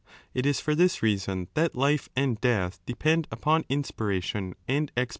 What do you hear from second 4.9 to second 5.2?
expiration.